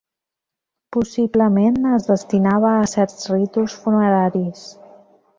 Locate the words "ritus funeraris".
3.33-4.65